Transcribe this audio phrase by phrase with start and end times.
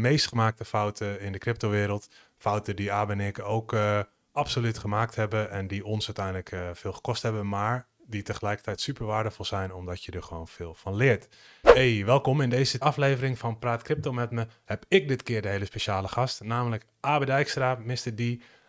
[0.00, 2.08] meest gemaakte fouten in de cryptowereld.
[2.36, 4.00] Fouten die Abe en ik ook uh,
[4.32, 9.06] absoluut gemaakt hebben en die ons uiteindelijk uh, veel gekost hebben, maar die tegelijkertijd super
[9.06, 11.28] waardevol zijn omdat je er gewoon veel van leert.
[11.62, 14.46] Hey, welkom in deze aflevering van Praat Crypto met me.
[14.64, 18.14] Heb ik dit keer de hele speciale gast, namelijk Abe Dijkstra, Mr.
[18.14, 18.20] D.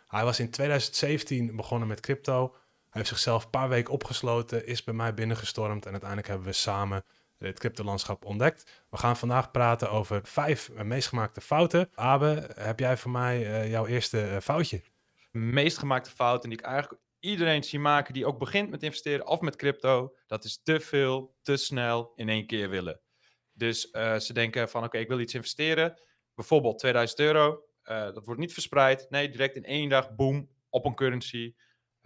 [0.07, 2.50] Hij was in 2017 begonnen met crypto.
[2.52, 6.54] Hij heeft zichzelf een paar weken opgesloten, is bij mij binnengestormd en uiteindelijk hebben we
[6.54, 7.04] samen
[7.38, 8.86] het cryptolandschap ontdekt.
[8.90, 11.90] We gaan vandaag praten over vijf meest gemaakte fouten.
[11.94, 14.82] Abe, heb jij voor mij uh, jouw eerste uh, foutje?
[15.32, 19.42] Meest gemaakte fouten die ik eigenlijk iedereen zie maken die ook begint met investeren of
[19.42, 23.02] met crypto, dat is te veel, te snel in één keer willen.
[23.54, 26.02] Dus ze denken van oké, ik wil iets investeren,
[26.36, 27.64] bijvoorbeeld 2000 euro.
[27.84, 29.06] dat wordt niet verspreid.
[29.09, 31.56] Nee, direct in één dag, boom, op een currency.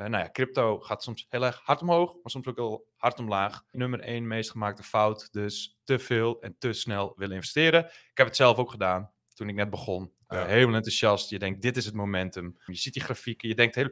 [0.01, 3.19] Uh, nou ja, crypto gaat soms heel erg hard omhoog, maar soms ook heel hard
[3.19, 3.63] omlaag.
[3.71, 7.85] Nummer 1 meest gemaakte fout, dus te veel en te snel willen investeren.
[7.85, 10.01] Ik heb het zelf ook gedaan toen ik net begon.
[10.03, 10.45] Uh, ja.
[10.45, 11.29] Helemaal enthousiast.
[11.29, 12.57] Je denkt, dit is het momentum.
[12.65, 13.89] Je ziet die grafieken, je denkt heel,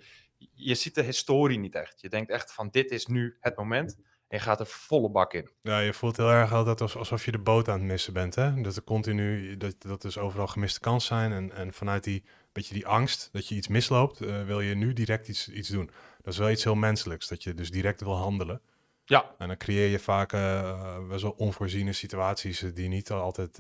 [0.54, 2.02] je ziet de historie niet echt.
[2.02, 3.96] Je denkt echt van, dit is nu het moment.
[4.28, 5.50] En je gaat er volle bak in.
[5.62, 8.36] Ja, je voelt heel erg altijd alsof je de boot aan het missen bent.
[8.36, 8.62] Hè?
[8.62, 11.32] Dat er continu, dat, dat dus overal gemiste kans zijn.
[11.32, 14.94] En, en vanuit die beetje die angst dat je iets misloopt, uh, wil je nu
[14.94, 15.90] direct iets, iets doen.
[16.22, 18.62] Dat is wel iets heel menselijks, dat je dus direct wil handelen.
[19.06, 19.36] Ja.
[19.38, 23.60] En dan creëer je vaak uh, best wel onvoorziene situaties die niet altijd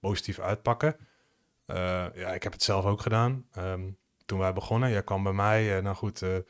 [0.00, 0.96] positief uitpakken.
[2.14, 3.46] ja, ik heb het zelf ook gedaan.
[3.58, 6.44] Um, toen wij begonnen, jij kwam bij mij, nou goed, we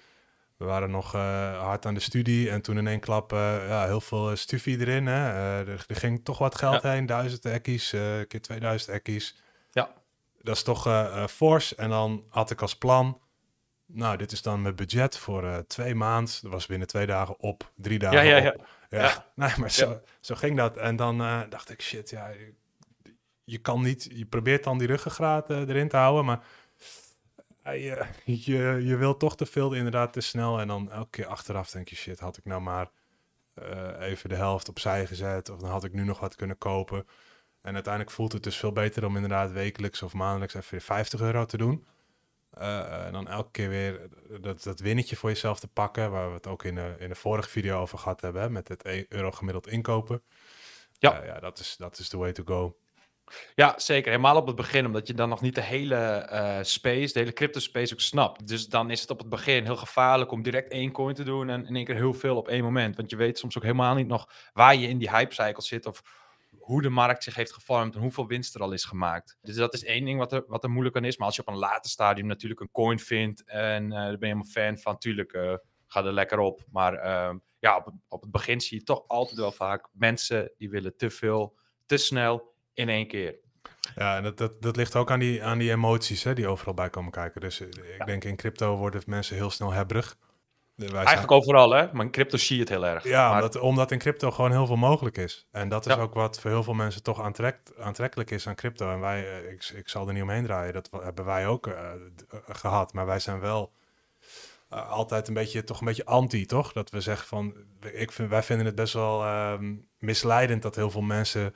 [0.56, 4.78] waren nog hard aan de studie en toen in één klap ja, heel veel stufie
[4.78, 5.06] erin.
[5.06, 5.30] Hè?
[5.60, 6.90] Er, er, ging toch wat geld ja.
[6.90, 7.90] heen, duizend ekkies,
[8.28, 9.36] keer 2000 ekkies.
[10.42, 11.76] Dat is toch uh, force.
[11.76, 13.20] En dan had ik als plan,
[13.86, 16.34] nou, dit is dan mijn budget voor uh, twee maanden.
[16.42, 18.54] Dat was binnen twee dagen op, drie dagen ja, ja, ja.
[18.90, 19.26] Ja, ja.
[19.34, 20.76] Nee, maar zo, zo ging dat.
[20.76, 22.54] En dan uh, dacht ik, shit, ja, je,
[23.44, 26.44] je, kan niet, je probeert dan die ruggengraat erin te houden, maar
[27.62, 30.60] je, je, je wil toch te veel, inderdaad, te snel.
[30.60, 32.90] En dan elke keer achteraf denk je, shit, had ik nou maar
[33.98, 37.06] even de helft opzij gezet, of dan had ik nu nog wat kunnen kopen.
[37.62, 41.20] En uiteindelijk voelt het dus veel beter om inderdaad wekelijks of maandelijks even weer 50
[41.20, 41.86] euro te doen.
[42.58, 44.08] Uh, en dan elke keer weer
[44.40, 47.14] dat, dat winnetje voor jezelf te pakken, waar we het ook in de, in de
[47.14, 50.22] vorige video over gehad hebben, hè, met het 1 euro gemiddeld inkopen.
[50.98, 52.76] Ja, uh, ja dat, is, dat is the way to go.
[53.54, 54.10] Ja, zeker.
[54.10, 57.32] Helemaal op het begin, omdat je dan nog niet de hele uh, space, de hele
[57.32, 58.48] crypto space ook snapt.
[58.48, 61.48] Dus dan is het op het begin heel gevaarlijk om direct één coin te doen
[61.48, 62.96] en in één keer heel veel op één moment.
[62.96, 65.86] Want je weet soms ook helemaal niet nog waar je in die hype cycle zit
[65.86, 66.02] of
[66.70, 69.38] hoe de markt zich heeft gevormd en hoeveel winst er al is gemaakt.
[69.42, 71.16] Dus dat is één ding wat er, wat er moeilijk aan is.
[71.16, 74.28] Maar als je op een later stadium natuurlijk een coin vindt en uh, daar ben
[74.28, 75.54] je helemaal fan van, tuurlijk, uh,
[75.86, 76.64] ga er lekker op.
[76.70, 80.70] Maar uh, ja, op, op het begin zie je toch altijd wel vaak mensen die
[80.70, 83.38] willen te veel, te snel in één keer.
[83.94, 86.74] Ja, en dat, dat, dat ligt ook aan die, aan die emoties hè, die overal
[86.74, 87.40] bij komen kijken.
[87.40, 88.04] Dus ik ja.
[88.04, 90.16] denk in crypto worden mensen heel snel hebberig.
[90.80, 91.30] Eigenlijk zijn...
[91.30, 91.92] overal, hè?
[91.92, 93.04] Maar in crypto zie je het heel erg.
[93.04, 93.34] Ja, maar...
[93.34, 95.46] omdat, omdat, in crypto gewoon heel veel mogelijk is.
[95.50, 96.00] En dat is ja.
[96.00, 97.20] ook wat voor heel veel mensen toch
[97.78, 98.90] aantrekkelijk is aan crypto.
[98.90, 101.74] En wij, ik, ik zal er niet omheen draaien, dat hebben wij ook uh,
[102.48, 102.92] gehad.
[102.92, 103.72] Maar wij zijn wel
[104.72, 106.72] uh, altijd een beetje, toch een beetje anti, toch?
[106.72, 107.54] Dat we zeggen van,
[107.92, 109.54] ik vind, wij vinden het best wel uh,
[109.98, 111.54] misleidend dat heel veel mensen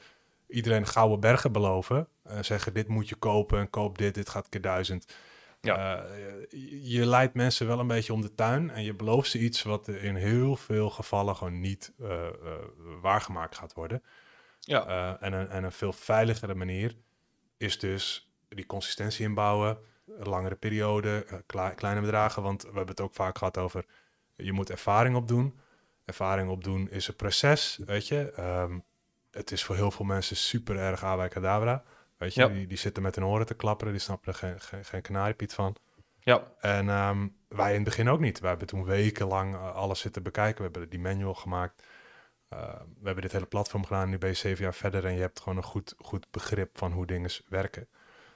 [0.49, 2.09] iedereen gouden bergen beloven.
[2.23, 5.15] En zeggen, dit moet je kopen en koop dit, dit gaat keer duizend.
[5.65, 6.05] Ja.
[6.05, 6.11] Uh,
[6.83, 9.89] je leidt mensen wel een beetje om de tuin en je belooft ze iets wat
[9.89, 12.53] in heel veel gevallen gewoon niet uh, uh,
[13.01, 14.03] waargemaakt gaat worden.
[14.61, 15.19] Ja.
[15.21, 16.97] en, een, en een veel veiligere manier
[17.57, 21.43] is dus die consistentie inbouwen, langere periode,
[21.75, 23.85] kleine bedragen, want we hebben het ook vaak gehad over
[24.37, 25.59] je moet ervaring opdoen.
[26.05, 28.33] Ervaring opdoen is een proces, weet je.
[28.39, 28.85] Um,
[29.31, 31.83] het is voor heel veel mensen super erg abacadabra.
[32.17, 32.49] Weet je, ja.
[32.49, 35.55] die, die zitten met hun oren te klapperen, die snappen er geen, geen, geen kanariepiet
[35.55, 35.77] van.
[36.21, 36.53] Ja.
[36.61, 38.41] En um, wij in het begin ook niet.
[38.41, 40.57] We hebben toen wekenlang uh, alles zitten bekijken.
[40.57, 41.83] We hebben die manual gemaakt.
[42.53, 44.09] Uh, we hebben dit hele platform gedaan.
[44.09, 46.93] Nu ben je zeven jaar verder en je hebt gewoon een goed, goed begrip van
[46.93, 47.89] hoe dingen werken.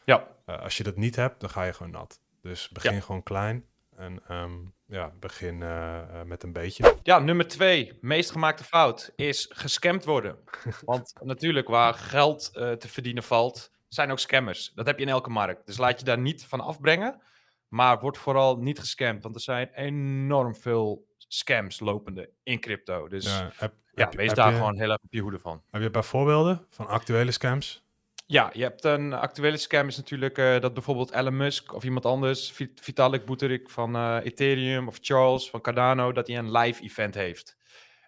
[0.05, 0.29] Ja.
[0.47, 2.21] Uh, als je dat niet hebt, dan ga je gewoon nat.
[2.43, 3.01] Dus begin ja.
[3.01, 3.67] gewoon klein.
[3.99, 6.97] En um, ja, begin uh, met een beetje.
[7.03, 10.39] Ja, nummer twee, meest gemaakte fout, is gescamd worden.
[10.85, 14.73] Want natuurlijk, waar geld uh, te verdienen valt, zijn ook scammers.
[14.75, 15.67] Dat heb je in elke markt.
[15.67, 17.23] Dus laat je daar niet van afbrengen.
[17.69, 19.23] Maar word vooral niet gescamd.
[19.23, 23.09] Want er zijn enorm veel scams lopende in crypto.
[23.09, 25.39] Dus ja, heb, ja heb, wees heb daar je, gewoon heel erg op je hoede
[25.39, 25.63] van.
[25.71, 27.88] Heb je een paar voorbeelden van actuele scams?
[28.31, 32.05] Ja, je hebt een actuele scam is natuurlijk uh, dat bijvoorbeeld Elon Musk of iemand
[32.05, 37.15] anders, Vitalik Buterin van uh, Ethereum of Charles van Cardano, dat hij een live event
[37.15, 37.57] heeft.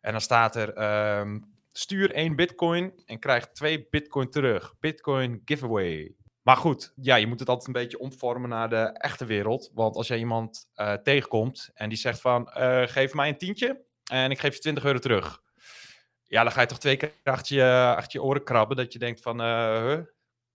[0.00, 0.82] En dan staat er,
[1.18, 4.74] um, stuur één bitcoin en krijg twee bitcoin terug.
[4.80, 6.14] Bitcoin giveaway.
[6.42, 9.70] Maar goed, ja, je moet het altijd een beetje omvormen naar de echte wereld.
[9.74, 13.84] Want als jij iemand eh, tegenkomt en die zegt van, eh, geef mij een tientje
[14.04, 15.42] en ik geef je 20 euro terug.
[16.30, 18.98] Ja, dan ga je toch twee keer achter je, achter je oren krabben dat je
[18.98, 20.00] denkt van, eh, huh,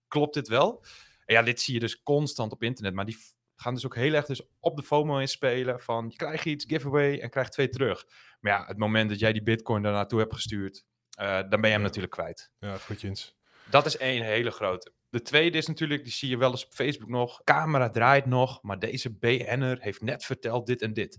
[0.08, 0.84] klopt dit wel?
[1.24, 3.16] En ja, dit zie je dus constant op internet, maar die
[3.56, 7.18] gaan dus ook heel erg dus op de FOMO inspelen van, je krijgt iets, giveaway
[7.18, 8.04] en krijgt twee terug.
[8.40, 11.60] Maar ja, het moment dat jij die bitcoin daar naartoe hebt gestuurd, eh, dan ben
[11.60, 11.86] je hem Ja.
[11.86, 12.50] natuurlijk kwijt.
[12.58, 13.36] Ja, goedjens.
[13.70, 14.92] Dat is één hele grote.
[15.08, 17.40] De tweede is natuurlijk, die zie je wel eens op Facebook nog.
[17.44, 21.18] Camera draait nog, maar deze BN'er heeft net verteld dit en dit.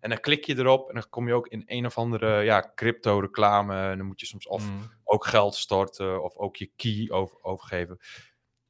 [0.00, 2.72] En dan klik je erop en dan kom je ook in een of andere ja,
[2.74, 3.90] crypto-reclame.
[3.90, 4.90] En dan moet je soms of Mm.
[5.04, 7.98] ook geld storten of ook je key over, overgeven.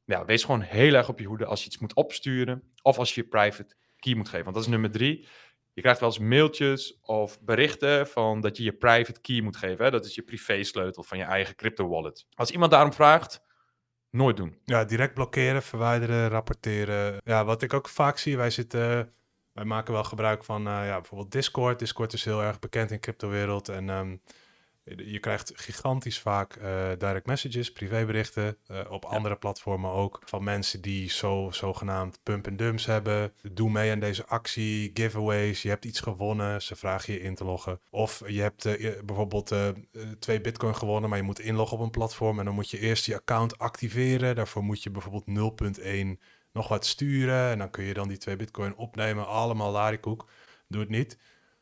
[0.05, 3.15] Ja, wees gewoon heel erg op je hoede als je iets moet opsturen of als
[3.15, 4.43] je je private key moet geven.
[4.43, 5.27] Want dat is nummer drie.
[5.73, 9.85] Je krijgt wel eens mailtjes of berichten van dat je je private key moet geven.
[9.85, 9.91] Hè?
[9.91, 12.25] Dat is je privé-sleutel van je eigen crypto wallet.
[12.35, 13.41] Als iemand daarom vraagt,
[14.09, 14.57] nooit doen.
[14.65, 17.17] Ja, direct blokkeren, verwijderen, rapporteren.
[17.23, 19.13] Ja, wat ik ook vaak zie, wij zitten,
[19.59, 21.79] wij maken wel gebruik van eh, ja, bijvoorbeeld Discord.
[21.79, 24.15] Discord is heel erg bekend in de cryptowereld en ehm,
[24.83, 30.81] je krijgt gigantisch vaak eh, direct messages, privéberichten, eh, op andere platformen ook, van mensen
[30.81, 33.33] die zo zogenaamd pump en dumps hebben.
[33.51, 37.43] Doe mee aan deze actie, giveaways, je hebt iets gewonnen, ze vragen je in te
[37.43, 37.79] loggen.
[37.89, 38.63] Of je hebt
[39.05, 39.55] bijvoorbeeld
[40.19, 43.05] twee bitcoin gewonnen, maar je moet inloggen op een platform en dan moet je eerst
[43.05, 44.35] je account activeren.
[44.35, 46.19] Daarvoor moet je bijvoorbeeld 0.1
[46.59, 50.29] nog wat sturen en dan kun je dan die twee bitcoin opnemen, allemaal larikoek.
[50.67, 51.19] Doe het niet.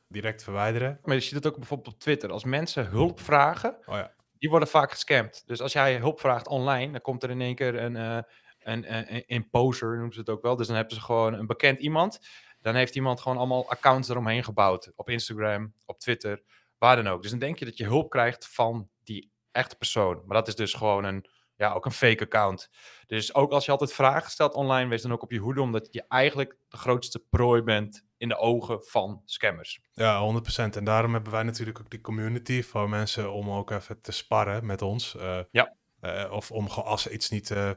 [0.07, 0.99] Direct verwijderen.
[1.03, 2.31] Maar je ziet het ook bijvoorbeeld op Twitter.
[2.31, 4.11] Als mensen hulp vragen, Oh ja.
[4.37, 5.43] die worden vaak gescamd.
[5.45, 8.17] Dus als jij hulp vraagt online, dan komt er in één keer een, eh
[8.59, 10.55] een, een, een imposer, noemen ze het ook wel.
[10.55, 12.19] Dus dan hebben ze gewoon een bekend iemand.
[12.61, 14.91] Dan heeft iemand gewoon allemaal accounts eromheen gebouwd.
[14.95, 16.43] Op Instagram, op Twitter,
[16.77, 17.21] waar dan ook.
[17.21, 20.23] Dus dan denk je dat je hulp krijgt van die echte persoon.
[20.25, 21.25] Maar dat is dus gewoon een,
[21.57, 22.69] ja, ook een fake account.
[23.07, 25.87] Dus ook als je altijd vragen stelt online, wees dan ook op je hoede, omdat
[25.91, 29.79] je eigenlijk de grootste prooi bent in de ogen van scammers.
[29.93, 30.77] Ja, 100%.
[30.77, 34.65] En daarom hebben wij natuurlijk ook die community voor mensen om ook even te sparren
[34.65, 35.15] met ons.
[35.15, 35.75] Eh, Ja.
[35.99, 37.71] eh, of om als ze iets niet, eh,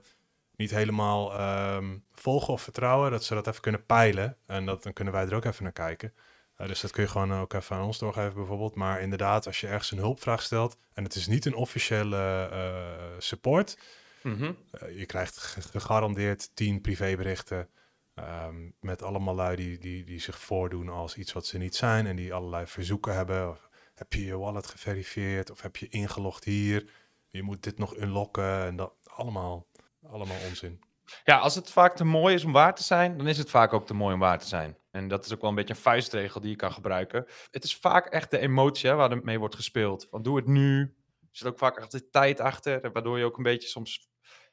[0.56, 4.37] niet helemaal ehm, volgen of vertrouwen, dat ze dat even kunnen peilen.
[4.47, 6.15] En dat, dan kunnen wij er ook even naar kijken.
[6.61, 8.75] Eh, dus dat kun je gewoon ook even aan ons doorgeven bijvoorbeeld.
[8.75, 13.19] Maar inderdaad, als je ergens een hulpvraag stelt en het is niet een officiële eh,
[13.19, 13.79] support,
[14.23, 14.53] Mhm.
[14.71, 17.69] eh, je krijgt ge- gegarandeerd 10 privéberichten
[18.15, 22.07] ehm, met allemaal lui die, die, die zich voordoen als iets wat ze niet zijn
[22.07, 23.51] en die allerlei verzoeken hebben.
[23.51, 26.91] Of, heb je je wallet geverifieerd of heb je ingelogd hier?
[27.31, 29.67] Je moet dit nog unlocken en dat allemaal,
[30.06, 30.81] allemaal onzin.
[31.25, 33.73] Ja, als het vaak te mooi is om waar te zijn, dan is het vaak
[33.73, 34.77] ook te mooi om waar te zijn.
[34.91, 37.27] En dat is ook wel een beetje een vuistregel die je kan gebruiken.
[37.51, 40.09] Het is vaak echt de emotie hè, waar wordt gespeeld.
[40.23, 40.81] Doe het nu.
[41.21, 44.09] Er zit ook vaak echt de tijd achter, waardoor je ook een beetje soms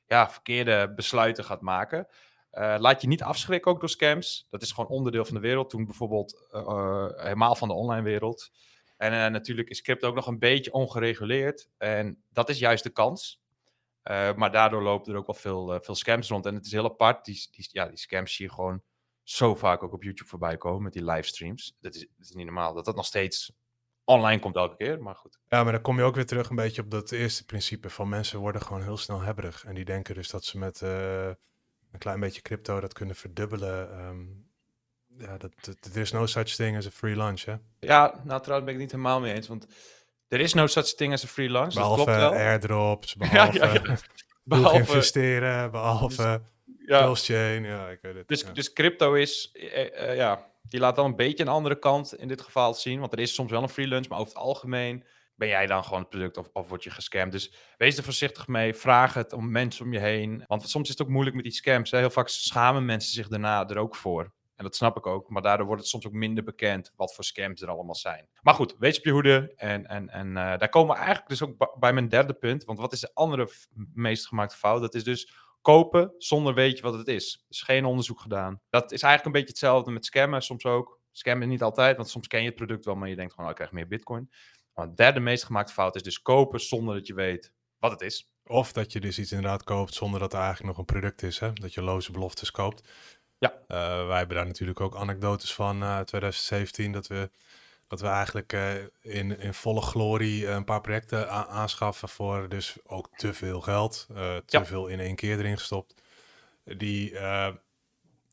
[0.06, 2.08] ja, verkeerde besluiten gaat maken.
[2.50, 4.48] Eh, laat je niet afschrikken ook door scams.
[4.50, 5.70] Dat is gewoon onderdeel van de wereld.
[5.70, 8.52] Toen bijvoorbeeld eh, eh, helemaal van de online wereld.
[8.98, 11.70] En natuurlijk is crypto ook nog een beetje ongereguleerd.
[11.78, 13.42] En dat is juist de kans.
[14.36, 16.46] Maar daardoor lopen er ook wel veel, veel scams rond.
[16.46, 17.26] En het is heel apart.
[17.26, 18.82] Die, die, ja, die scams zie je gewoon
[19.30, 21.76] zo vaak ook op YouTube voorbij komen met die livestreams.
[21.82, 22.74] Dat is, dat is niet normaal.
[22.74, 23.52] Dat dat nog steeds
[24.04, 25.40] online komt elke keer, maar goed.
[25.48, 28.10] Ja, maar dan kom je ook weer terug een beetje op dat eerste principe van
[28.10, 29.66] mensen worden gewoon heel snel hebberig.
[29.66, 31.26] En die denken dus dat ze met uh,
[31.92, 34.06] een klein beetje crypto dat kunnen verdubbelen.
[34.06, 34.50] Um,
[35.18, 37.56] ja, dat, dat, er is no such thing as a free lunch, hè?
[37.80, 39.68] Ja, nou trouwens ben ik niet helemaal mee eens, want
[40.28, 41.74] er is no such thing as a free lunch.
[41.74, 42.32] Behalve dat klopt wel.
[42.32, 43.98] airdrops, behalve, ja, ja, ja.
[44.44, 46.42] behalve investeren, behalve
[46.88, 47.04] ja.
[47.04, 48.28] Pulse chain, ja, ik weet het.
[48.28, 48.52] Dus, ja.
[48.52, 52.42] dus crypto is, uh, ja, die laat dan een beetje een andere kant in dit
[52.42, 55.04] geval zien, want er is soms wel een free lunch, maar over het algemeen
[55.36, 57.32] ben jij dan gewoon het product of, of word je gescamd.
[57.32, 60.98] Dus wees er voorzichtig mee, vraag het om mensen om je heen, want soms is
[60.98, 61.92] het ook moeilijk met die scams.
[61.92, 61.98] Hè?
[61.98, 64.32] Heel vaak schamen mensen zich daarna er ook voor.
[64.56, 67.24] En dat snap ik ook, maar daardoor wordt het soms ook minder bekend wat voor
[67.24, 68.28] scams er allemaal zijn.
[68.42, 69.54] Maar goed, wees op je hoede.
[69.56, 72.64] En, en, en uh, daar komen we eigenlijk dus ook bij mijn derde punt.
[72.64, 73.50] Want wat is de andere
[73.94, 74.82] meest gemaakte fout?
[74.82, 75.32] Dat is dus
[75.68, 77.46] kopen zonder weet je wat het is.
[77.48, 78.62] Dus geen onderzoek gedaan.
[78.70, 81.00] Dat is eigenlijk een beetje hetzelfde met scammen soms ook.
[81.12, 83.52] Scammen niet altijd, want soms ken je het product wel, maar je denkt gewoon, oh,
[83.52, 84.30] ik krijg meer bitcoin.
[84.74, 88.02] Maar de derde meest gemaakte fout is dus kopen zonder dat je weet wat het
[88.02, 88.30] is.
[88.46, 91.40] Of dat je dus iets inderdaad koopt zonder dat er eigenlijk nog een product is.
[91.40, 91.54] Hè?
[91.54, 92.90] Dat je loze beloftes koopt.
[93.38, 93.54] Ja.
[93.68, 96.92] Uh, wij hebben daar natuurlijk ook anekdotes van uh, 2017.
[96.92, 97.30] Dat we,
[97.88, 103.10] dat we eigenlijk uh, in, in volle glorie een paar projecten aanschaffen voor dus ook
[103.16, 104.06] te veel geld.
[104.10, 104.66] eh, te Ja.
[104.66, 105.94] veel in één keer erin gestopt.
[106.64, 107.54] Die eh,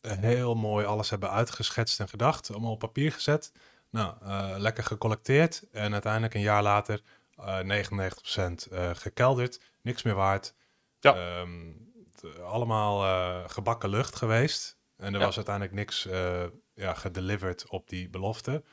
[0.00, 2.50] heel mooi alles hebben uitgeschetst en gedacht.
[2.50, 3.52] Allemaal op papier gezet.
[3.90, 5.62] Nou, eh, lekker gecollecteerd.
[5.72, 7.02] En uiteindelijk een jaar later
[7.36, 9.60] eh 99% eh, gekelderd.
[9.82, 10.54] Niks meer waard.
[11.00, 11.14] Ja.
[11.14, 11.70] Ehm,
[12.22, 14.76] eh, allemaal eh, gebakken lucht geweest.
[14.96, 15.26] En er Ja.
[15.26, 16.44] was uiteindelijk niks eh
[16.74, 18.64] ja, gedeliverd op die belofte.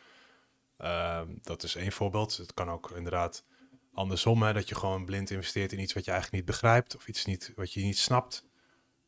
[0.82, 2.38] Ehm, dat is één voorbeeld.
[2.38, 3.46] Het kan ook inderdaad
[3.94, 7.08] andersom, hè, dat je gewoon blind investeert in iets wat je eigenlijk niet begrijpt of
[7.08, 8.46] iets niet, wat je niet snapt.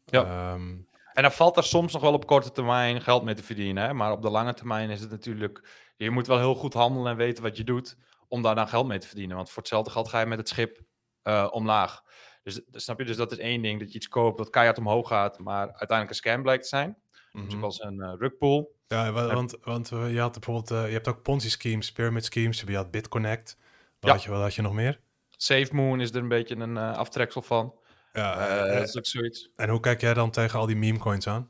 [0.05, 0.23] Ja.
[0.23, 0.75] Ehm,
[1.13, 3.83] En dan valt er soms nog wel op korte termijn geld mee te verdienen.
[3.83, 3.93] Hè?
[3.93, 5.69] Maar op de lange termijn is het natuurlijk...
[5.97, 7.97] Je moet wel heel goed handelen en weten wat je doet...
[8.27, 9.35] om daar dan geld mee te verdienen.
[9.35, 10.81] Want voor hetzelfde geld ga je met het schip
[11.21, 12.01] eh, omlaag.
[12.43, 13.05] Dus d- snap je?
[13.05, 13.79] Dus dat is één ding.
[13.79, 15.39] Dat je iets koopt dat keihard omhoog gaat...
[15.39, 16.97] maar uiteindelijk een scam blijkt te zijn.
[17.31, 17.49] mhm.
[17.49, 18.72] Zoals een eh rugpool.
[18.87, 19.33] Ja, wa- Ja.
[19.33, 22.75] want, want eh, je had bijvoorbeeld, eh, je hebt ook Ponzi schemes, pyramid schemes, je
[22.75, 23.57] had BitConnect.
[23.99, 24.11] Wat, Ja.
[24.11, 24.99] had je, wat had je nog meer?
[25.29, 27.73] SafeMoon is er een beetje een eh, aftreksel van.
[28.13, 29.49] Ja, dat is ook zoiets.
[29.55, 31.47] en hoe kijk jij dan tegen al die meme coins aan?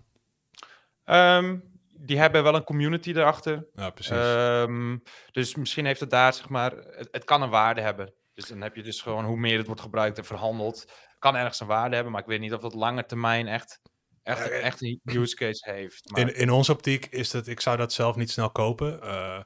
[1.03, 1.57] Ehm,
[1.97, 3.67] die hebben wel een community erachter.
[3.75, 4.11] Ja, precies.
[4.13, 4.97] Ehm,
[5.31, 8.13] dus misschien heeft het daar, zeg maar, het, het kan een waarde hebben.
[8.33, 11.59] Dus dan heb je dus gewoon hoe meer het wordt gebruikt en verhandeld, kan ergens
[11.59, 13.81] een waarde hebben, maar ik weet niet of dat lange termijn echt,
[14.23, 16.09] echt, Ja, echt een use case heeft.
[16.11, 19.01] Maar, in, in onze optiek is het, ik zou dat zelf niet snel kopen.
[19.01, 19.39] eh,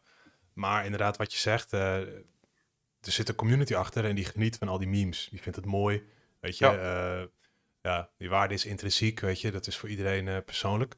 [0.54, 1.96] maar inderdaad, wat je zegt, eh,
[3.02, 5.28] er zit een community achter en die geniet van al die memes.
[5.32, 6.04] Die vindt het mooi.
[6.40, 6.74] Weet je, Ja.
[6.74, 7.28] ja.
[7.82, 10.96] ja, die waarde is intrinsiek, weet je, dat is voor iedereen eh, persoonlijk.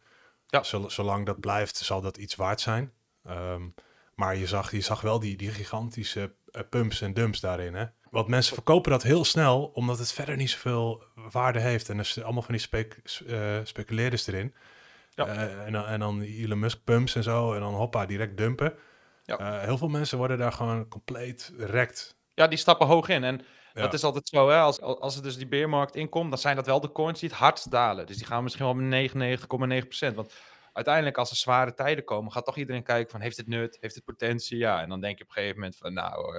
[0.48, 0.64] Ja.
[0.64, 2.94] Zol- zolang dat blijft, zal dat iets waard zijn.
[3.24, 3.68] Ehm,
[4.16, 7.74] maar je zag, je zag wel die, die gigantische eh, pumps en dumps daarin.
[7.74, 7.86] Hè?
[8.12, 11.90] Want mensen verkopen dat heel snel, omdat het verder niet zoveel waarde heeft.
[11.90, 12.88] En er zitten allemaal van die
[13.28, 14.54] eh, speculeerders erin.
[15.10, 15.26] Ja.
[15.28, 17.54] Eh, en, dan, en dan Elon Musk pumps en zo.
[17.54, 18.74] En dan hoppa, direct dumpen.
[19.24, 19.38] Ja.
[19.38, 22.18] Eh, heel veel mensen worden daar gewoon compleet rekt.
[22.34, 23.24] ja, die stappen hoog in.
[23.24, 23.42] En
[23.74, 23.82] Ja.
[23.82, 24.60] dat is altijd zo, hè?
[24.60, 27.38] Als, als er dus die beermarkt inkomt, dan zijn dat wel de coins die het
[27.38, 28.06] hardst dalen.
[28.06, 30.16] Dus die gaan misschien wel met 99,9%.
[30.16, 30.34] Want
[30.74, 33.78] uiteindelijk, als er zware tijden komen, gaat toch iedereen kijken van, heeft het nut?
[33.82, 34.58] Heeft het potentie?
[34.58, 36.36] Ja, en dan denk je op een gegeven moment van, nou,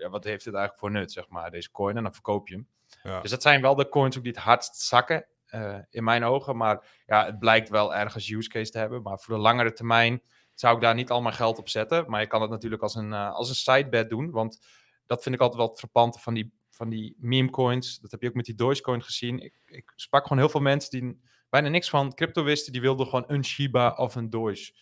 [0.00, 1.96] ja, wat heeft het eigenlijk voor nut, zeg maar, deze coin?
[1.96, 2.68] En dan verkoop je hem.
[3.02, 3.20] Ja.
[3.20, 6.56] Dus dat zijn wel de coins ook die het hardst zakken, eh, in mijn ogen.
[6.56, 9.02] Maar ja, het blijkt wel ergens use case te hebben.
[9.02, 10.22] Maar voor de langere termijn
[10.54, 12.10] zou ik daar niet al mijn geld op zetten.
[12.10, 14.30] Maar je kan het natuurlijk als een, eh, als een sidebet doen.
[14.30, 14.66] Want
[15.06, 17.98] dat vind ik altijd wel het frappante van die, van die meme coins.
[17.98, 19.38] Dat heb je ook met die Dogecoin gezien.
[19.40, 22.72] Ik, ik sprak gewoon heel veel mensen die bijna niks van crypto wisten.
[22.72, 24.72] Die wilden gewoon een Shiba of een Doge.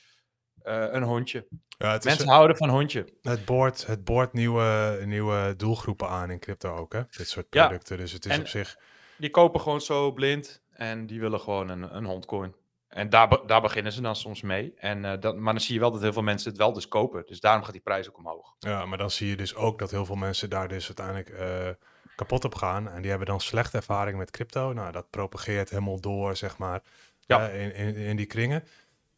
[0.62, 1.46] Eh, een hondje.
[1.68, 3.06] Ja, het, is, Mensen houden van hondje.
[3.22, 7.02] het boort, het boort nieuwe, nieuwe doelgroepen aan in crypto ook, hè?
[7.16, 7.66] Dit soort Ja.
[7.66, 7.96] producten.
[7.96, 8.76] Dus het is En- op zich...
[9.18, 12.54] Die kopen gewoon zo blind en die willen gewoon een, een hondcoin.
[12.88, 14.72] En daar, daar beginnen ze dan soms mee.
[14.76, 16.88] En, eh, dat, maar dan zie je wel dat heel veel mensen het wel dus
[16.88, 17.22] kopen.
[17.26, 18.54] Dus daarom gaat die prijs ook omhoog.
[18.58, 21.68] Ja, maar dan zie je dus ook dat heel veel mensen daar dus uiteindelijk eh,
[22.16, 22.88] kapot op gaan.
[22.88, 24.72] En die hebben dan slechte ervaring met crypto.
[24.72, 26.82] Nou, dat propageert helemaal door, zeg maar,
[27.20, 27.48] Ja.
[27.48, 28.64] in, in, in die kringen.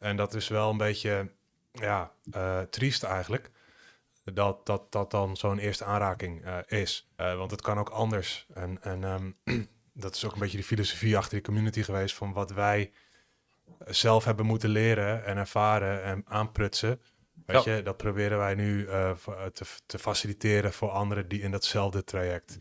[0.01, 1.31] En dat is wel een beetje,
[1.71, 3.51] ja, eh, triest eigenlijk.
[4.23, 7.11] Dat dat, dat dan zo'n eerste aanraking eh, is.
[7.15, 8.47] Eh, want het kan ook anders.
[8.53, 9.31] En, en ehm,
[10.03, 12.15] dat is ook een beetje die filosofie achter die community geweest.
[12.15, 12.91] Van wat wij
[13.85, 17.01] zelf hebben moeten leren en ervaren en aanprutsen.
[17.45, 18.85] Weet je, dat proberen wij nu
[19.53, 22.57] te, te faciliteren voor anderen die in datzelfde traject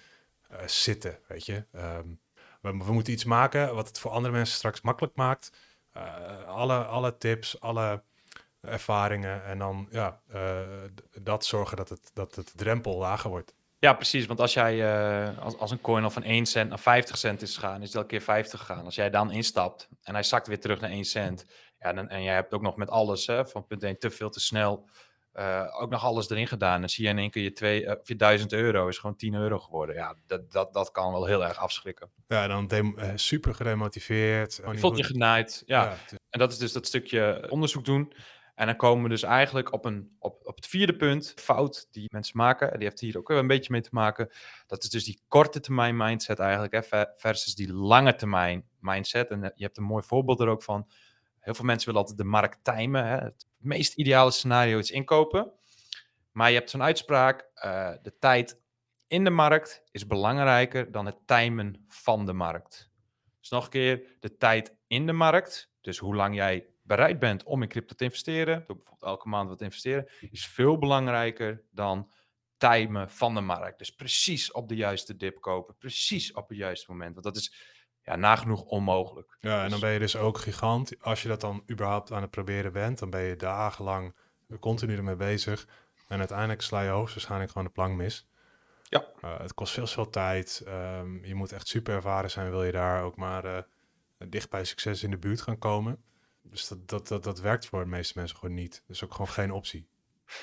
[0.67, 1.19] zitten.
[1.27, 2.09] Weet je, Ehm,
[2.61, 5.51] we, we moeten iets maken wat het voor andere mensen straks makkelijk maakt.
[5.93, 8.03] Eh, alle, alle tips, alle
[8.61, 10.61] ervaringen en dan ja, eh,
[11.23, 13.55] dat zorgen dat het, dat het drempel lager wordt.
[13.79, 14.27] Ja, precies.
[14.27, 17.43] Want als jij eh, als, als een coin al van 1 cent naar 50 cent
[17.43, 18.85] is gegaan, is het elke keer 50 gegaan.
[18.85, 21.47] Als jij dan instapt en hij zakt weer terug naar 1 cent.
[21.79, 24.31] Ja, dan, en jij hebt ook nog met alles, hè, van punt 1 te veel
[24.31, 24.89] te snel,
[25.33, 26.81] eh, ook nog alles erin gedaan.
[26.81, 29.35] Dan zie je in één keer je, twee, eh, je 1000 euro is gewoon 10
[29.35, 29.95] euro geworden.
[29.95, 32.11] Ja, dat, dat, dat kan wel heel erg afschrikken.
[32.27, 34.61] Ja, dan eh, super gedemotiveerd.
[34.65, 35.63] Oh, Je voelt je genaaid.
[35.67, 35.93] Ja.
[35.93, 38.13] is- En dat is dus dat stukje onderzoek doen.
[38.55, 42.09] En dan komen we dus eigenlijk op, een, op, op het vierde punt, fout die
[42.13, 42.73] mensen maken.
[42.73, 44.31] En die heeft hier ook wel een beetje mee te maken.
[44.67, 49.31] Dat is dus die korte termijn mindset eigenlijk, hè, ver- versus die lange termijn mindset.
[49.31, 50.89] En je hebt een mooi voorbeeld er ook van.
[51.41, 53.07] Heel veel mensen willen altijd de markt timen.
[53.07, 53.17] Hè.
[53.17, 55.53] Het meest ideale scenario is inkopen.
[56.33, 58.61] Maar je hebt zo'n uitspraak, eh, de tijd
[59.07, 62.91] in de markt is belangrijker dan het timen van de markt.
[63.41, 67.45] Dus nog een keer, de tijd in de markt, dus hoe lang jij bereid bent
[67.45, 71.65] om in crypto te investeren, door bijvoorbeeld elke maand wat te investeren, is veel belangrijker
[71.71, 72.11] dan
[72.57, 73.79] timen van de markt.
[73.79, 77.13] Dus precies op de juiste dip kopen, precies op het juiste moment.
[77.13, 77.55] Want dat is
[78.11, 79.37] ja, nagenoeg onmogelijk.
[79.41, 80.93] Ja, en Dus- dan ben je dus ook gigant.
[81.01, 84.15] Als je dat dan überhaupt aan het proberen bent, dan ben je dagenlang
[84.61, 85.67] continu ermee bezig.
[86.09, 88.29] En uiteindelijk sla je hoogstwaarschijnlijk gewoon de plank mis.
[88.89, 89.05] Ja.
[89.21, 90.63] Eh, het kost veel, veel tijd.
[90.67, 93.63] Ehm, je moet echt super ervaren zijn, wil je daar ook maar eh,
[94.29, 96.03] dicht bij succes in de buurt gaan komen.
[96.43, 98.83] Dus dat, dat, dat, dat werkt voor de meeste mensen gewoon niet.
[98.87, 99.89] Dat is ook gewoon geen optie.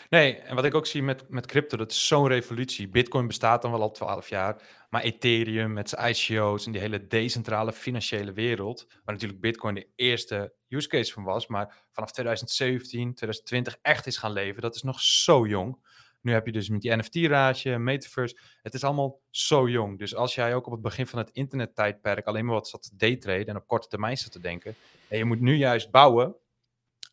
[0.10, 2.88] Nee, en wat ik ook zie met, met crypto, dat is zo'n revolutie.
[2.88, 7.08] Bitcoin bestaat dan wel al 12 jaar, maar Ethereum met zijn ICO's en die hele
[7.08, 13.14] decentrale financiële wereld, waar natuurlijk Bitcoin de eerste use case van was, maar vanaf 2017,
[13.14, 15.86] 2020 echt is gaan leven, dat is nog zo jong.
[16.22, 20.00] Nu heb je dus met die NFT-raadje, Metaverse, het is allemaal zo jong.
[20.00, 22.90] Dus als jij ook op het begin van het internettijdperk alleen maar wat zat te
[22.94, 24.76] daytraden en op korte termijn zat te denken,
[25.10, 26.36] en je moet nu juist bouwen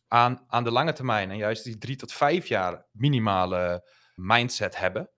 [0.07, 5.09] aan, aan de lange termijn en juist die drie tot vijf jaar minimale mindset hebben.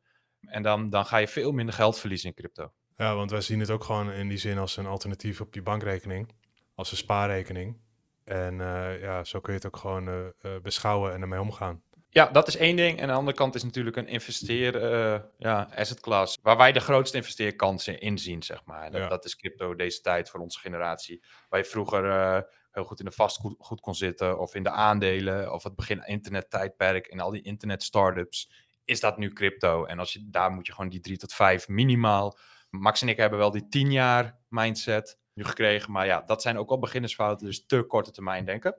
[0.41, 2.72] En dan, dan ga je veel minder geld verliezen in crypto.
[2.96, 5.62] Ja, want wij zien het ook gewoon in die zin als een alternatief op je
[5.62, 6.32] bankrekening,
[6.75, 7.77] als een spaarrekening.
[8.24, 11.82] En uh, ja, zo kun je het ook gewoon uh, uh, beschouwen en ermee omgaan.
[12.10, 12.98] Ja, dat is één ding.
[12.98, 14.82] En aan de andere kant is natuurlijk een investeer
[15.38, 18.91] ja, asset class, waar wij de grootste investeerkansen in zien, zeg maar.
[18.91, 19.08] Dat, ja.
[19.08, 21.24] dat is crypto deze tijd voor onze generatie.
[21.50, 22.03] Waar je vroeger
[22.77, 27.07] heel goed in de vastgoed kon zitten, of in de aandelen, of het begin internettijdperk
[27.07, 28.51] en al die internet startups,
[28.86, 29.86] is dat nu crypto.
[29.86, 32.38] En als je, daar moet je gewoon die drie tot vijf minimaal.
[32.69, 36.57] Max en ik hebben wel die tien jaar mindset nu gekregen, maar ja, dat zijn
[36.57, 38.75] ook al beginnersfouten, dus te korte termijn denken.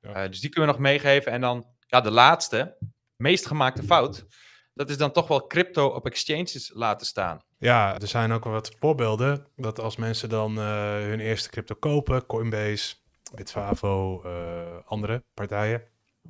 [0.00, 0.22] Ja.
[0.24, 1.32] Uh, dus die kunnen we nog meegeven.
[1.32, 2.76] En dan ja, de laatste,
[3.16, 4.26] meest gemaakte fout,
[4.74, 7.40] dat is dan toch wel crypto op exchanges laten staan.
[7.58, 11.74] Ja, er zijn ook wel wat voorbeelden dat als mensen dan uh, hun eerste crypto
[11.74, 12.94] kopen, Coinbase,
[13.36, 14.32] Bitfavo, uh,
[14.84, 15.82] andere partijen.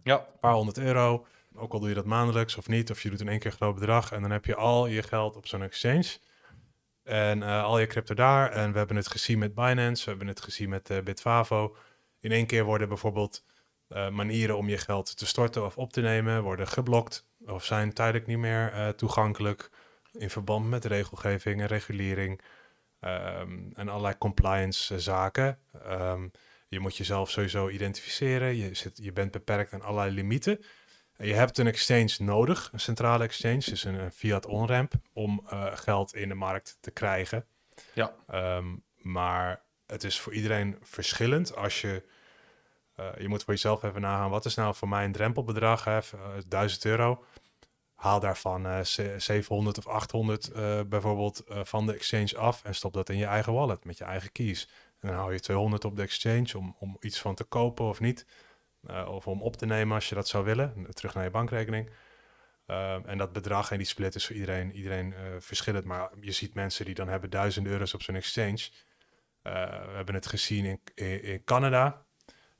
[0.02, 0.18] Ja.
[0.18, 1.26] Een paar honderd euro.
[1.54, 3.56] Ook al doe je dat maandelijks of niet, of je doet in één keer een
[3.56, 4.12] groot bedrag.
[4.12, 6.18] En dan heb je al je geld op zo'n exchange.
[7.02, 8.50] En uh, al je crypto daar.
[8.52, 11.76] En we hebben het gezien met Binance, we hebben het gezien met uh, Bitfavo.
[12.20, 13.44] In één keer worden bijvoorbeeld
[13.88, 17.28] uh, manieren om je geld te storten of op te nemen, worden geblokt.
[17.46, 19.70] Of zijn tijdelijk niet meer toegankelijk
[20.12, 22.40] in verband met regelgeving en regulering.
[23.00, 25.58] Um, en allerlei compliance zaken.
[25.86, 26.30] Um,
[26.68, 28.56] je moet jezelf sowieso identificeren.
[28.56, 30.60] Je, zit, je bent beperkt aan allerlei limieten.
[31.16, 35.46] En je hebt een exchange nodig, een centrale exchange, dus een, een fiat on-ramp, om
[35.52, 37.46] uh, geld in de markt te krijgen.
[37.92, 38.14] Ja.
[38.56, 41.56] Um, maar het is voor iedereen verschillend.
[41.56, 42.02] Als je,
[43.00, 46.00] uh, je moet voor jezelf even nagaan, wat is nou voor mij een drempelbedrag, hè,
[46.48, 47.24] 1000 eh, euro.
[47.94, 48.80] Haal daarvan uh,
[49.16, 50.52] 700 of 800
[50.88, 54.32] bijvoorbeeld van de exchange af en stop dat in je eigen wallet met je eigen
[54.32, 54.68] keys.
[55.00, 58.00] En dan hou je 200 op de exchange om, om iets van te kopen of
[58.00, 58.26] niet.
[58.90, 60.86] Uh, of om op te nemen als je dat zou willen.
[60.90, 61.90] Terug naar je bankrekening.
[62.66, 65.84] Uh, en dat bedrag en die split is voor iedereen, iedereen uh, verschillend.
[65.84, 68.68] Maar je ziet mensen die dan hebben duizend euro's op zo'n exchange.
[69.42, 72.04] we hebben het gezien in, in, in Canada.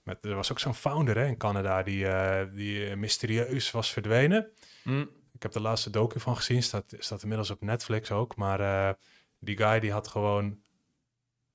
[0.02, 2.06] Met, er was ook zo'n founder hè, in Canada die,
[2.52, 4.52] die mysterieus was verdwenen.
[4.84, 5.10] Mm.
[5.32, 6.62] Ik heb de laatste docu van gezien.
[6.62, 8.36] Staat, staat inmiddels op Netflix ook.
[8.36, 8.96] Maar
[9.38, 10.60] die guy die had gewoon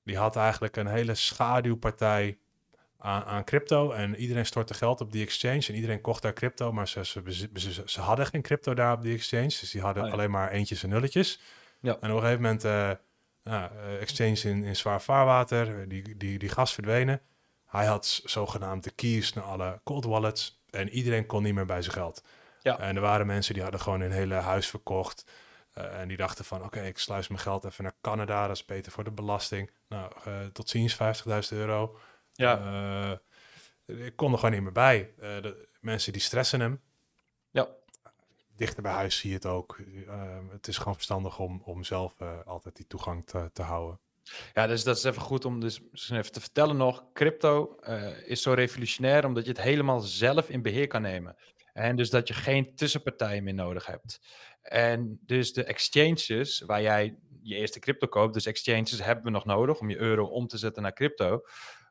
[0.04, 2.38] die had eigenlijk een hele schaduwpartij
[2.98, 3.90] aan, aan, crypto.
[3.90, 5.64] En iedereen stortte geld op die exchange.
[5.68, 6.72] En iedereen kocht daar crypto.
[6.72, 7.22] Maar ze, ze,
[7.54, 9.46] ze, ze hadden geen crypto daar op die exchange.
[9.46, 10.14] Dus die hadden Oh ja.
[10.14, 11.40] alleen maar eentjes en nulletjes.
[11.80, 11.96] Ja.
[12.00, 12.90] En op een gegeven moment, eh
[13.44, 15.80] ja, eh, exchange in, in zwaar vaarwater.
[15.80, 17.20] eh, Die, die, die gas verdwenen.
[17.66, 20.62] Hij had zogenaamd de keys naar alle cold wallets.
[20.70, 22.22] En iedereen kon niet meer bij zijn geld.
[22.62, 22.78] Ja.
[22.78, 25.24] En er waren mensen die hadden gewoon hun hele huis verkocht.
[25.72, 28.46] Eh, en die dachten van, oké, ik sluis mijn geld even naar Canada.
[28.46, 29.70] Dat is beter voor de belasting.
[29.92, 31.98] Nou, eh, tot ziens, 50.000 euro.
[32.32, 32.58] Ja.
[33.86, 35.12] Eh, ik kon er gewoon niet meer bij.
[35.16, 36.80] De, mensen die stressen hem.
[37.50, 37.68] Ja.
[38.56, 39.78] Dichter bij huis zie je het ook.
[40.06, 44.00] Eh, het is gewoon verstandig om, om zelf altijd die toegang te, te houden.
[44.54, 47.04] Ja, dus dat is even goed om dus misschien even te vertellen nog.
[47.12, 47.76] Crypto
[48.26, 51.36] is zo revolutionair omdat je het helemaal zelf in beheer kan nemen.
[51.72, 54.20] En dus dat je geen tussenpartijen meer nodig hebt.
[54.62, 59.44] En dus de exchanges waar jij je eerste crypto koopt, dus exchanges hebben we nog
[59.44, 61.40] nodig om je euro om te zetten naar crypto.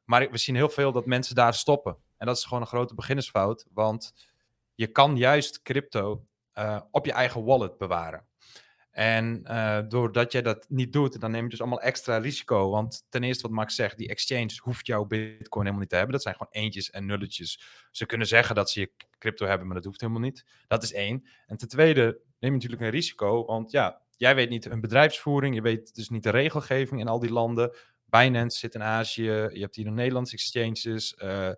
[0.05, 1.97] Maar we zien heel veel dat mensen daar stoppen.
[2.17, 4.13] En dat is gewoon een grote beginnersfout, want
[4.75, 8.25] je kan juist crypto uh, op je eigen wallet bewaren.
[8.91, 12.69] En uh, doordat je dat niet doet, dan neem je dus allemaal extra risico.
[12.69, 16.13] Want ten eerste, wat Max zegt, die exchange hoeft jouw bitcoin helemaal niet te hebben.
[16.13, 17.61] Dat zijn gewoon eentjes en nulletjes.
[17.91, 20.45] Ze kunnen zeggen dat ze je crypto hebben, maar dat hoeft helemaal niet.
[20.67, 21.27] Dat is één.
[21.47, 22.03] En ten tweede,
[22.39, 23.45] neem je natuurlijk een risico.
[23.45, 27.19] Want ja, jij weet niet hun bedrijfsvoering, je weet dus niet de regelgeving in al
[27.19, 27.75] die landen.
[28.05, 31.15] Binance zit in Azië, je hebt hier nog Nederlandse exchanges.
[31.23, 31.53] Uh, uh,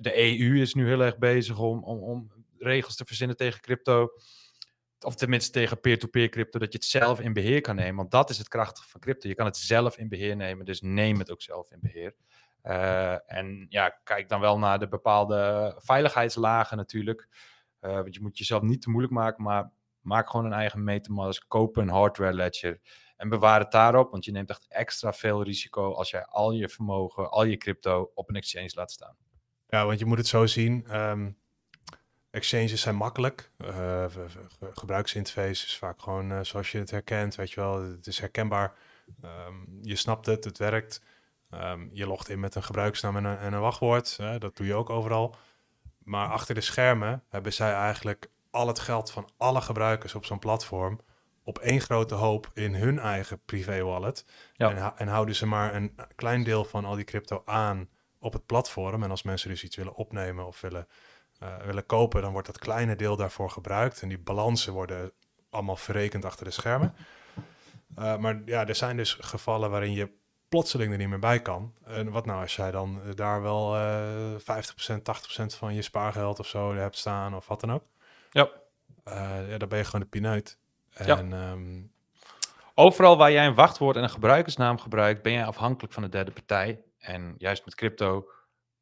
[0.00, 4.12] de EU is nu heel erg bezig om, om, om regels te verzinnen tegen crypto
[5.04, 7.96] of tenminste tegen peer-to-peer crypto, dat je het zelf in beheer kan nemen.
[7.96, 9.28] Want dat is het krachtige van crypto.
[9.28, 12.14] Je kan het zelf in beheer nemen, dus neem het ook zelf in beheer.
[12.64, 17.28] Uh, en ja, kijk dan wel naar de bepaalde veiligheidslagen natuurlijk.
[17.80, 21.44] Uh, want je moet jezelf niet te moeilijk maken, maar maak gewoon een eigen metamask,
[21.48, 22.80] koop een hardware ledger
[23.16, 24.10] en bewaar het daarop.
[24.10, 28.10] Want je neemt echt extra veel risico als jij al je vermogen, al je crypto
[28.14, 29.16] op een exchange laat staan.
[29.66, 30.96] Ja, want je moet het zo zien.
[30.96, 31.40] Um
[32.32, 33.50] exchanges zijn makkelijk.
[33.58, 34.04] Uh,
[34.74, 37.82] gebruiksinterface is vaak gewoon zoals je het herkent, weet je wel.
[37.82, 38.74] Het is herkenbaar.
[39.22, 41.02] Ehm, je snapt het, het werkt.
[41.50, 44.16] Ehm, je logt in met een gebruiksnaam en een, en een wachtwoord.
[44.38, 45.36] dat doe je ook overal.
[45.98, 50.38] Maar achter de schermen hebben zij eigenlijk al het geld van alle gebruikers op zo'n
[50.38, 51.00] platform
[51.44, 54.24] op één grote hoop in hun eigen privé wallet.
[54.56, 58.46] En, en, houden ze maar een klein deel van al die crypto aan op het
[58.46, 59.02] platform.
[59.02, 60.86] En als mensen dus iets willen opnemen of willen,
[61.42, 64.02] uh, willen kopen, dan wordt dat kleine deel daarvoor gebruikt.
[64.02, 65.12] En die balansen worden
[65.50, 66.94] allemaal verrekend achter de schermen.
[67.98, 70.10] Uh, maar ja, er zijn dus gevallen waarin je
[70.48, 71.74] plotseling er niet meer bij kan.
[71.84, 76.46] En wat nou als jij dan daar wel uh, 50%, 80% van je spaargeld of
[76.46, 77.84] zo hebt staan of wat dan ook?
[78.30, 78.50] Ja.
[79.48, 80.58] Ja, dan ben je gewoon de pineut.
[80.92, 81.50] En, ja.
[81.50, 81.92] um,
[82.74, 86.30] Overal waar jij een wachtwoord en een gebruikersnaam gebruikt, ben jij afhankelijk van de derde
[86.30, 86.82] partij.
[86.98, 88.28] En juist met crypto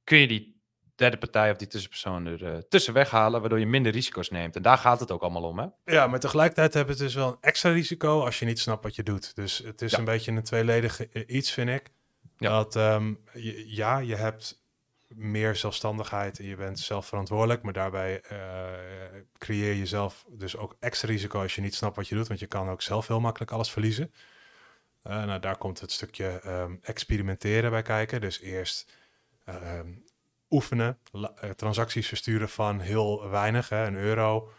[0.04, 0.59] kun je die
[1.00, 4.56] derde partij of die tussenpersoon er uh, tussen weghalen, waardoor je minder risico's neemt.
[4.56, 5.66] En daar gaat het ook allemaal om, hè?
[5.84, 8.94] Ja, maar tegelijkertijd heb je dus wel een extra risico als je niet snapt wat
[8.94, 9.34] je doet.
[9.34, 11.90] Dus het is een beetje een tweeledig iets, vind ik.
[12.36, 12.48] Ja.
[12.48, 14.62] Dat, um, je, ja, je hebt
[15.08, 18.38] meer zelfstandigheid en je bent zelf verantwoordelijk, maar daarbij uh,
[19.38, 22.40] creëer je zelf dus ook extra risico als je niet snapt wat je doet, want
[22.40, 24.12] je kan ook zelf heel makkelijk alles verliezen.
[25.06, 28.20] Uh, nou, daar komt het stukje um, experimenteren bij kijken.
[28.20, 28.92] Dus eerst
[29.48, 30.04] um,
[30.50, 34.50] oefenen, uh, transacties versturen van heel weinig, hè, een euro.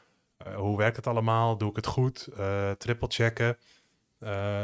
[0.55, 1.57] hoe werkt het allemaal?
[1.57, 2.27] Doe ik het goed?
[2.77, 3.57] triple checken.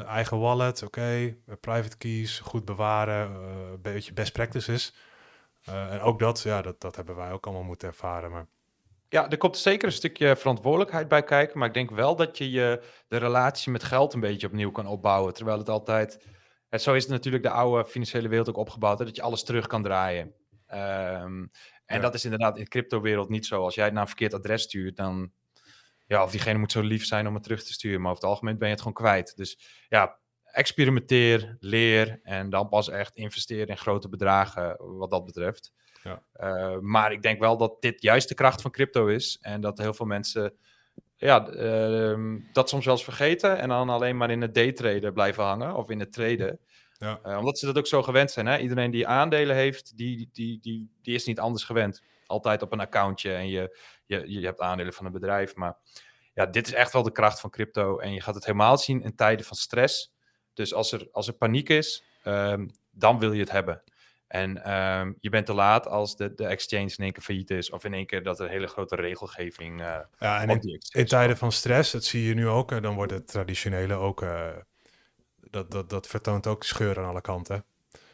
[0.08, 1.36] eigen wallet, oké.
[1.60, 3.32] Private keys, goed bewaren.
[3.72, 4.94] een beetje best practices.
[5.70, 8.32] Uh, en ook dat, ja, dat, dat hebben wij ook allemaal moeten ervaren.
[8.32, 8.48] Maar...
[9.10, 11.60] Ja, er komt zeker een stukje verantwoordelijkheid bij kijken.
[11.60, 14.88] Maar ik denk wel dat je, je de relatie met geld een beetje opnieuw kan
[14.88, 15.34] opbouwen.
[15.34, 16.26] Terwijl het altijd.
[16.70, 19.00] En zo is het natuurlijk de oude financiële wereld ook opgebouwd.
[19.00, 20.34] Hè, dat je alles terug kan draaien.
[20.72, 21.52] Um,
[21.86, 22.00] en ja.
[22.00, 23.64] dat is inderdaad in de crypto-wereld niet zo.
[23.64, 25.32] Als jij het naar een verkeerd adres stuurt, dan.
[26.06, 28.02] Ja, of diegene moet zo lief zijn om het terug te sturen.
[28.02, 29.36] Maar over het algemeen ben je het gewoon kwijt.
[29.36, 35.74] Dus ja, experimenteer, leer en dan pas echt investeren in grote bedragen wat dat betreft.
[36.04, 36.24] Ja.
[36.40, 39.78] Uh, maar ik denk wel dat dit juist de kracht van crypto is en dat
[39.78, 40.54] heel veel mensen
[41.18, 45.44] ja, uh, dat soms wel eens vergeten en dan alleen maar in het daytraden blijven
[45.44, 46.60] hangen of in het traden.
[47.00, 47.20] Ja.
[47.24, 48.46] Uh, omdat ze dat ook zo gewend zijn.
[48.46, 48.58] Hè?
[48.58, 52.04] Iedereen die aandelen heeft, die, die, die, die is niet anders gewend.
[52.26, 55.56] Altijd op een accountje en je, je, je hebt aandelen van een bedrijf.
[55.56, 55.78] Maar
[56.34, 58.00] ja, dit is echt wel de kracht van crypto.
[58.00, 60.14] En je gaat het helemaal zien in tijden van stress.
[60.54, 63.84] Dus als er, als er paniek is, um, dan wil je het hebben.
[64.28, 67.70] En um, je bent te laat als de, de exchange in één keer failliet is.
[67.70, 69.82] Of in één keer dat er een hele grote regelgeving.
[69.82, 72.82] Uh, ja, en in, in, tijden van stress, dat zie je nu ook.
[72.82, 74.22] dan wordt het traditionele ook.
[74.22, 74.50] Uh,
[75.52, 77.66] dat, dat, dat vertoont ook scheur aan alle kanten.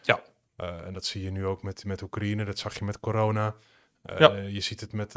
[0.01, 0.21] Ja.
[0.57, 2.45] Uh, en dat zie je nu ook met, met Oekraïne.
[2.45, 3.55] Dat zag je met corona.
[4.17, 4.33] Ja.
[4.33, 5.11] Je ziet het met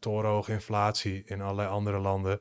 [0.00, 2.40] torenhoge inflatie in allerlei andere landen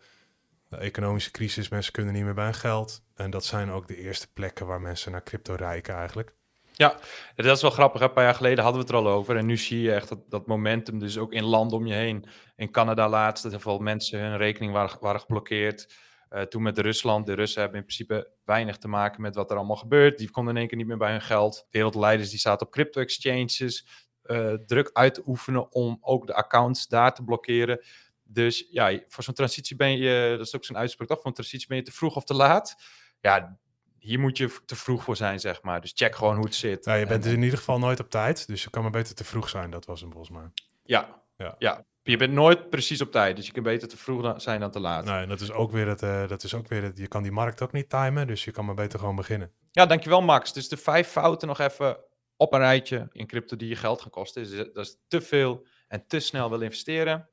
[0.79, 3.01] economische crisis, mensen kunnen niet meer bij hun geld.
[3.15, 6.33] En dat zijn ook de eerste plekken waar mensen naar crypto rijken eigenlijk.
[6.71, 6.95] Ja,
[7.35, 8.01] dat is wel grappig.
[8.01, 9.37] Een paar jaar geleden hadden we het er al over.
[9.37, 12.25] En nu zie je echt dat, dat momentum dus ook in landen om je heen.
[12.55, 15.93] In Canada laatst, dat heel veel mensen hun rekening waren, waren geblokkeerd.
[16.35, 17.25] Uh, toen met Rusland.
[17.25, 20.17] De Russen hebben in principe weinig te maken met wat er allemaal gebeurt.
[20.17, 21.67] Die konden in één keer niet meer bij hun geld.
[21.69, 23.87] Wereldleiders die zaten op crypto-exchanges.
[24.23, 27.85] Uh, druk uit te oefenen om ook de accounts daar te blokkeren.
[28.23, 31.33] Dus ja, voor zo'n transitie ben je, dat is ook zo'n uitspraak toch, voor een
[31.33, 32.75] transitie ben je te vroeg of te laat.
[33.21, 33.59] Ja,
[33.97, 35.81] hier moet je te vroeg voor zijn, zeg maar.
[35.81, 36.85] Dus check gewoon hoe het zit.
[36.85, 39.15] Ja, je bent dus in ieder geval nooit op tijd, dus je kan maar beter
[39.15, 39.69] te vroeg zijn.
[39.69, 40.51] Dat was hem volgens mij.
[40.83, 41.55] Ja, ja.
[41.57, 41.85] ja.
[42.01, 44.79] Je bent nooit precies op tijd, dus je kan beter te vroeg zijn dan te
[44.79, 45.05] laat.
[45.05, 47.31] Nee, dat is ook weer het, uh, dat is ook weer het, je kan die
[47.31, 49.51] markt ook niet timen, dus je kan maar beter gewoon beginnen.
[49.71, 50.53] Ja, dankjewel Max.
[50.53, 51.97] Dus de vijf fouten nog even
[52.37, 54.43] op een rijtje in crypto die je geld gaan kosten.
[54.43, 57.29] Dus dat is te veel en te snel wil investeren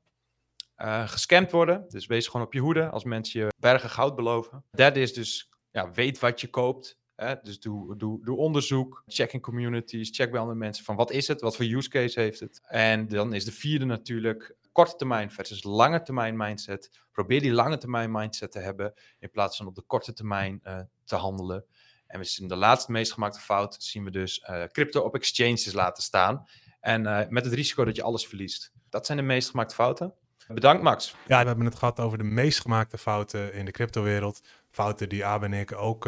[0.77, 1.85] uh, gescamd worden.
[1.87, 4.65] Dus wees gewoon op je hoede als mensen je bergen goud beloven.
[4.71, 6.99] Derde is dus, ja, weet wat je koopt.
[7.15, 11.27] Dus doe, doe, doe onderzoek, check in communities, check bij andere mensen van wat is
[11.27, 12.61] het, wat voor use case heeft het.
[12.67, 16.89] En dan is de vierde natuurlijk korte termijn versus lange termijn mindset.
[17.11, 20.79] Probeer die lange termijn mindset te hebben in plaats van op de korte termijn uh,
[21.03, 21.65] te handelen.
[22.07, 25.73] En we zien de laatste meest gemaakte fout, zien we dus uh, crypto op exchanges
[25.73, 26.47] laten staan.
[26.79, 28.71] En uh, met het risico dat je alles verliest.
[28.89, 30.13] Dat zijn de meest gemaakte fouten.
[30.47, 31.15] Bedankt, Max.
[31.27, 34.41] Ja, we hebben het gehad over de meest gemaakte fouten in de cryptowereld.
[34.69, 36.05] Fouten die Abe en ik ook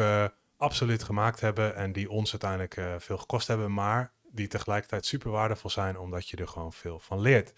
[0.58, 5.32] absoluut gemaakt hebben en die ons uiteindelijk uh, veel gekost hebben, maar die tegelijkertijd super
[5.32, 7.54] waardevol zijn omdat je er gewoon veel van leert.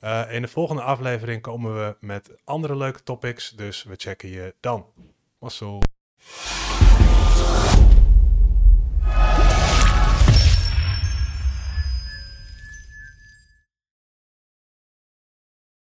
[0.00, 4.54] Uh, in de volgende aflevering komen we met andere leuke topics, dus we checken je
[4.60, 4.86] dan.
[5.38, 5.82] Wassel.